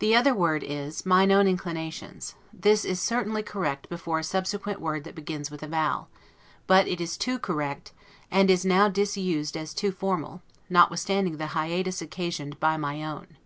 The 0.00 0.12
other 0.12 0.34
word 0.34 0.64
is, 0.64 1.06
MINE 1.06 1.30
OWN 1.30 1.46
INCLINATIONS: 1.46 2.34
this 2.52 2.84
is 2.84 2.98
certainly 3.00 3.44
correct 3.44 3.88
before 3.88 4.18
a 4.18 4.24
subsequent 4.24 4.80
word 4.80 5.04
that 5.04 5.14
begins 5.14 5.52
with 5.52 5.62
a 5.62 5.68
vowel; 5.68 6.08
but 6.66 6.88
it 6.88 7.00
is 7.00 7.16
too 7.16 7.38
correct, 7.38 7.92
and 8.28 8.50
is 8.50 8.64
now 8.64 8.88
disused 8.88 9.56
as 9.56 9.72
too 9.72 9.92
formal, 9.92 10.42
notwithstanding 10.68 11.36
the 11.36 11.46
hiatus 11.54 12.02
occasioned 12.02 12.58
by 12.58 12.76
MY 12.76 13.04
OWN. 13.04 13.36